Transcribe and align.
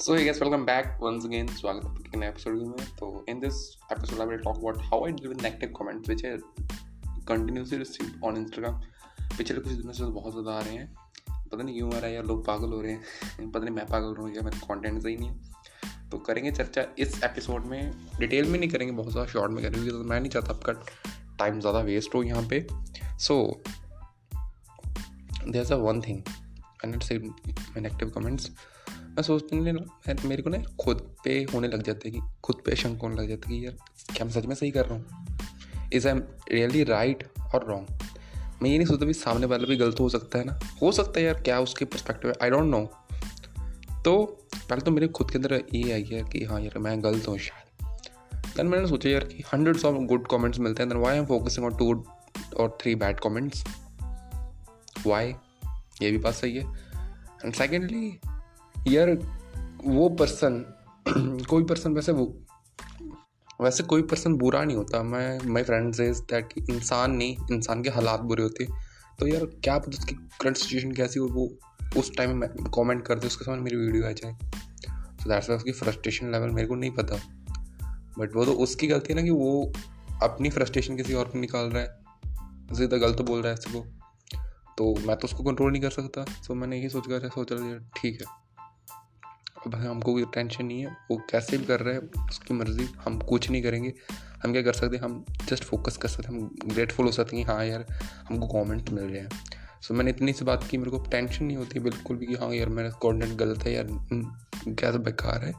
So 0.00 0.14
hey 0.14 0.24
guys, 0.24 0.38
welcome 0.40 0.62
back 0.64 0.86
once 0.98 1.24
again. 1.28 1.48
स्वागत 1.56 1.84
है 1.84 1.90
आपके 1.90 2.18
नए 2.18 2.28
एपिसोड 2.28 2.52
में। 2.68 2.86
तो 2.98 3.08
in 3.28 3.40
this 3.40 3.56
episode 3.92 4.20
I 4.20 4.26
will 4.26 4.38
talk 4.38 4.56
about 4.56 4.78
how 4.82 5.04
I 5.06 5.12
deal 5.12 5.28
with 5.28 5.42
negative 5.42 5.72
comments 5.78 6.08
which 6.08 6.24
I 6.26 6.36
continuously 7.28 7.78
receive 7.78 8.24
on 8.26 8.36
Instagram 8.36 8.80
पिछले 9.36 9.60
कुछ 9.60 9.72
दिनों 9.72 9.92
से 9.92 10.02
तो 10.04 10.10
बहुत 10.10 10.32
ज़्यादा 10.32 10.52
आ 10.52 10.60
रहे 10.60 10.74
हैं। 10.74 10.86
पता 11.50 11.62
नहीं 11.62 11.74
क्यों 11.74 11.92
आ 11.94 11.98
रहा 11.98 12.06
है 12.06 12.14
यार 12.14 12.24
लोग 12.24 12.46
पागल 12.46 12.72
हो 12.72 12.80
रहे 12.80 12.92
हैं। 12.92 13.50
पता 13.52 13.64
नहीं 13.64 13.74
मैं 13.74 13.86
पागल 13.86 14.16
हो 14.16 14.22
हूँ 14.22 14.34
या 14.36 14.42
मेरा 14.42 14.66
कॉन्टेंट 14.66 15.02
सही 15.02 15.16
नहीं 15.16 15.28
है। 15.28 16.08
तो 16.10 16.18
करेंगे 16.30 16.52
चर्चा 16.52 16.86
इस 16.98 17.22
एपिसोड 17.24 17.66
में। 17.66 17.92
डिटेल 18.18 18.50
में 18.50 18.58
नहीं 18.58 18.70
करेंगे 18.70 18.94
बहुत 18.94 19.12
ज़्यादा 19.12 19.30
शॉर्ट 19.32 19.52
में 19.52 19.62
करेंगे 19.62 19.80
क्योंकि 19.80 20.02
तो 20.02 20.08
मैं 20.10 20.20
नहीं 20.20 20.30
चाहता 20.30 20.54
आपका 20.54 20.72
टाइम 21.38 21.60
ज़्यादा 21.60 21.80
वेस्ट 21.90 22.14
हो 22.14 22.22
यहाँ 22.22 22.46
पे। 22.50 22.66
So 23.18 23.40
there 25.48 25.72
a 25.72 25.82
one 25.86 26.00
thing 26.00 26.22
and 26.84 26.94
it's 26.94 27.12
negative 27.12 28.10
comments 28.10 28.50
मैं 29.10 29.22
सोचते 29.22 29.56
नहीं 29.56 29.72
ना 29.72 30.28
मेरे 30.28 30.42
को 30.42 30.50
ना 30.50 30.58
खुद 30.80 31.00
पे 31.24 31.32
होने 31.54 31.68
लग 31.68 31.82
जाते 31.82 32.08
हैं 32.08 32.20
कि 32.20 32.26
खुद 32.44 32.62
पे 32.66 32.76
शंक 32.76 33.02
होने 33.02 33.16
लग 33.16 33.28
जाता 33.28 33.50
है 33.50 33.58
कि 33.58 33.66
यार, 33.66 33.76
क्या 34.14 34.24
मैं 34.24 34.32
सच 34.32 34.46
में 34.46 34.54
सही 34.54 34.70
कर 34.70 34.86
रहा 34.86 34.94
हूँ? 34.94 35.88
Is 35.92 36.08
I 36.08 36.14
am 36.14 36.22
really 36.52 36.84
right 36.84 37.26
और 37.54 37.66
रॉन्ग 37.68 37.86
मैं 38.62 38.70
ये 38.70 38.76
नहीं 38.78 38.86
सोचता 38.86 39.06
भी 39.06 39.12
सामने 39.12 39.46
वाला 39.46 39.66
भी 39.66 39.76
गलत 39.76 40.00
हो 40.00 40.08
सकता 40.08 40.38
है 40.38 40.44
ना। 40.44 40.58
हो 40.82 40.92
सकता 40.92 41.20
है 41.20 41.24
यार, 41.26 41.40
क्या 41.42 41.60
उसके 41.60 41.84
परस्पेक्टिव 41.84 42.32
आई 42.42 42.50
डोंट 42.50 42.70
नो 42.70 42.84
तो 44.04 44.16
पहले 44.54 44.80
तो 44.80 44.90
मेरे 44.90 45.08
खुद 45.08 45.30
के 45.30 45.38
अंदर 45.38 45.54
ये 45.74 45.92
आई 45.92 46.04
है 46.04 46.22
कि 46.22 46.44
हाँ 46.44 46.60
यार, 46.60 46.78
मैं 46.78 47.02
गलत 47.04 47.28
हूँ 47.28 47.38
शायद। 47.38 47.66
देन 48.56 48.66
मैंने 48.66 48.88
सोचा 48.88 49.10
यार 49.10 49.24
कि 49.24 49.42
हंड्रेड्स 49.52 49.84
ऑफ़ 49.84 49.96
गुड 50.06 50.26
कमेंट्स 50.30 50.58
मिलते 50.58 50.82
हैं। 50.82 50.88
Then 50.90 50.98
why 50.98 51.16
am 51.16 51.26
focusing 51.26 51.66
on 51.66 51.76
two 51.76 51.92
और 52.56 52.76
थ्री 52.80 52.94
बैड 52.94 53.20
कमेंट्स 53.20 53.64
वाई 55.06 55.34
ये 56.02 56.10
भी 56.10 56.18
बात 56.18 56.34
सही 56.34 56.56
है। 56.56 56.64
एंड 57.44 57.52
सेकेंडली 57.54 58.18
यार, 58.88 59.18
वो 59.84 60.08
पर्सन 60.08 60.74
कोई 61.50 61.64
पर्सन 61.64 61.92
वैसे 61.92 62.12
वो, 62.12 62.38
वैसे 63.60 63.82
कोई 63.82 64.02
पर्सन 64.02 64.34
बुरा 64.34 64.64
नहीं 64.64 64.76
होता। 64.76 65.02
मैं 65.02 65.38
माई 65.44 65.62
फ्रेंड 65.62 65.88
इज़ 66.00 66.22
दैट 66.22 66.48
इंसान 66.70 67.10
नहीं, 67.10 67.36
इंसान 67.52 67.82
के 67.82 67.90
हालात 67.90 68.20
बुरे 68.20 68.42
होते। 68.42 68.66
तो 69.18 69.26
यार, 69.26 69.44
क्या 69.44 69.78
पता 69.78 69.88
उसकी 69.88 70.14
करंट 70.14 70.56
सिचुएशन 70.56 70.92
कैसी 70.92 71.20
हो, 71.20 71.26
वो, 71.26 71.54
उस 71.96 72.16
टाइम 72.16 72.36
में 72.36 72.50
कमेंट 72.50 73.06
कर 73.06 73.18
दे, 73.18 73.26
उसके 73.26 73.44
सामने 73.44 73.62
मेरी 73.62 73.76
वीडियो 73.76 74.06
आ 74.06 74.10
जाए। 74.10 74.32
तो 75.16 75.30
दैट्स 75.30 75.50
वाई 75.50 75.56
उसकी 75.56 75.72
फ्रस्ट्रेशन 75.72 76.32
लेवल 76.32 76.50
मेरे 76.50 76.68
को 76.68 76.74
नहीं 76.74 76.90
पता। 76.90 77.14
बट 78.18 78.36
वो 78.36 78.44
तो 78.44 78.52
उसकी 78.52 78.86
गलती 78.86 79.12
है 79.12 79.16
ना 79.16 79.22
कि 79.22 79.30
वो 79.30 79.72
अपनी 80.22 80.50
फ्रस्ट्रेशन 80.50 80.96
किसी 80.96 81.14
और 81.14 81.24
को 81.24 81.38
निकाल 81.38 81.66
रहा 81.66 81.82
है। 81.82 82.00
सीधा 82.76 82.96
गलत 82.96 83.22
बोल 83.22 83.42
रहा 83.42 83.52
है 83.52 83.58
इसको। 83.58 83.86
तो 84.78 84.94
मैं 85.06 85.16
तो 85.16 85.24
उसको 85.24 85.44
कंट्रोल 85.44 85.72
नहीं 85.72 85.82
कर 85.82 85.90
सकता। 85.90 86.24
तो 86.24 86.54
मैंने 86.54 86.78
यही 86.78 86.88
सोच 86.88 87.06
कर 87.06 87.28
सोचा, 87.28 87.78
ठीक 87.96 88.22
है। 88.22 88.40
अब 89.66 89.74
हमको 89.74 90.12
कोई 90.12 90.24
टेंशन 90.34 90.64
नहीं 90.64 90.80
है। 90.80 90.96
वो 91.10 91.16
कैसे 91.30 91.58
भी 91.58 91.64
कर 91.64 91.80
रहे 91.80 91.94
हैं, 91.94 92.28
उसकी 92.28 92.54
मर्ज़ी, 92.54 92.88
हम 93.04 93.18
कुछ 93.20 93.50
नहीं 93.50 93.62
करेंगे। 93.62 93.92
हम 94.42 94.52
क्या 94.52 94.62
कर 94.62 94.72
सकते 94.72 94.96
हैं, 94.96 95.02
हम 95.04 95.24
जस्ट 95.48 95.64
फोकस 95.64 95.96
कर 95.96 96.08
सकते 96.08 96.32
हैं। 96.32 96.40
हम 96.40 96.68
ग्रेटफुल 96.68 97.06
हो 97.06 97.12
सकते 97.12 97.36
हैं 97.36 97.44
हाँ 97.46 97.64
यार, 97.64 97.84
हमको 98.28 98.46
कमेंट 98.48 98.90
मिल 98.90 99.04
रहे 99.04 99.20
हैं। 99.20 99.28
सो 99.82 99.94
मैंने 99.94 100.10
इतनी 100.10 100.32
सी 100.32 100.44
बात 100.44 100.66
की, 100.70 100.78
मेरे 100.78 100.90
को 100.90 100.98
टेंशन 101.10 101.44
नहीं 101.44 101.56
होती 101.56 101.80
बिल्कुल 101.80 102.16
भी 102.16 102.26
कि 102.26 102.34
हाँ 102.34 102.52
यार, 102.54 102.68
मेरा 102.68 102.90
कॉन्टेंट 103.02 103.36
गलत 103.38 103.62
है 103.64 103.72
यार 103.72 103.86
क्या 104.64 104.90
बेकार 104.92 105.44
है 105.44 105.52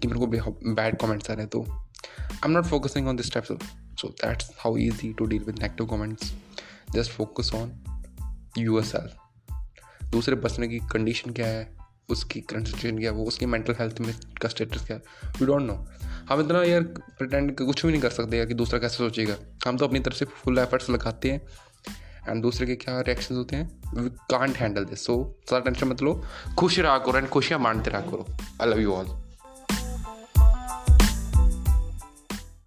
कि 0.00 0.08
मेरे 0.08 0.20
को 0.20 0.26
बैड 0.74 0.96
कमेंट्स 1.00 1.30
आ 1.30 1.34
रहे 1.34 1.42
हैं। 1.42 1.50
तो 1.50 1.62
I 1.62 2.38
am 2.44 2.50
not 2.50 2.64
focusing 2.64 3.08
on 3.08 3.16
this 3.16 3.32
types 3.32 3.48
so 4.00 4.08
that's 4.08 4.50
how 4.58 4.76
easy 4.76 5.12
to 5.12 5.26
deal 5.26 5.42
with 5.44 5.58
negative 5.58 5.86
comments 5.86 6.34
just 6.94 7.12
focus 7.12 7.50
on 7.54 7.72
your 8.58 8.82
self 8.84 10.10
दूसरे 10.10 10.36
पर्सन 10.36 10.68
की 10.68 10.78
कंडीशन 10.92 11.30
क्या 11.30 11.46
है? 11.46 11.85
उसकी 12.08 12.40
करंट 12.40 12.66
सिचुएशन 12.66 12.98
क्या, 12.98 13.12
वो 13.12 13.24
उसकी 13.24 13.46
मेंटल 13.46 13.74
हेल्थ 13.80 14.00
में 14.00 14.14
का 14.42 14.48
स्टेटस 14.48 14.86
क्या 14.86 14.96
वी 15.40 15.46
डोंट 15.46 15.62
नो 15.62 15.74
हम 16.30 16.40
इतना 16.40 16.62
यार 16.62 16.82
प्रटेंड 17.18 17.56
कुछ 17.58 17.84
भी 17.86 17.92
नहीं 17.92 18.02
कर 18.02 18.10
सकते 18.10 18.36
यार 18.36 18.46
कि 18.46 18.54
दूसरा 18.54 18.78
कैसे 18.78 18.96
सोचेगा। 18.96 19.36
हम 19.66 19.76
तो 19.76 19.86
अपनी 19.86 20.00
तरफ़ 20.00 20.14
से 20.14 20.24
फुल 20.24 20.58
एफर्ट्स 20.58 20.90
लगाते 20.90 21.30
हैं 21.30 21.46
एंड 22.28 22.42
दूसरे 22.42 22.66
के 22.66 22.74
क्या 22.76 23.00
रिएक्शन 23.00 23.34
होते 23.34 23.56
हैं? 23.56 23.68
We 23.94 24.10
can't 24.30 24.56
handle 24.56 24.84
this 24.84 25.04
so 25.06 25.14
सारा 25.50 25.60
टेंशन 25.60 25.88
मत 25.88 26.02
लो। 26.02 26.22
खुश 26.58 26.78
रहा 26.78 26.98
करो 26.98 27.18
एंड 27.18 27.28
खुशियाँ 27.28 27.60
मानते 27.60 27.90
रहा 27.90 28.00
करो। 28.00 28.26
I 28.62 28.70
love 28.70 28.80
you 28.80 28.92
all 28.92 29.06